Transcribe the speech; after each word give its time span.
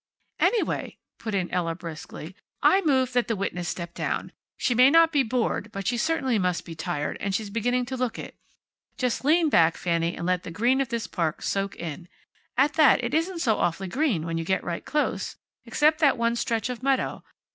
"Anyway," 0.39 0.97
put 1.19 1.35
in 1.35 1.47
Ella, 1.51 1.75
briskly, 1.75 2.35
"I 2.63 2.81
move 2.81 3.13
that 3.13 3.27
the 3.27 3.35
witness 3.35 3.67
step 3.69 3.93
down. 3.93 4.31
She 4.57 4.73
may 4.73 4.89
not 4.89 5.11
be 5.11 5.21
bored, 5.21 5.71
but 5.71 5.85
she 5.85 5.95
certainly 5.95 6.39
must 6.39 6.65
be 6.65 6.73
tired, 6.73 7.17
and 7.19 7.35
she's 7.35 7.51
beginning 7.51 7.85
to 7.85 7.95
look 7.95 8.17
it. 8.17 8.35
Just 8.97 9.23
lean 9.23 9.47
back, 9.49 9.77
Fanny, 9.77 10.17
and 10.17 10.25
let 10.25 10.41
the 10.41 10.49
green 10.49 10.81
of 10.81 10.89
this 10.89 11.05
park 11.05 11.43
soak 11.43 11.75
in. 11.75 12.07
At 12.57 12.73
that, 12.73 13.03
it 13.03 13.13
isn't 13.13 13.41
so 13.43 13.57
awfully 13.59 13.87
green, 13.89 14.25
when 14.25 14.39
you 14.39 14.43
get 14.43 14.63
right 14.63 14.83
close, 14.83 15.35
except 15.65 15.99
that 15.99 16.17
one 16.17 16.35
stretch 16.35 16.67
of 16.67 16.81
meadow. 16.81 17.23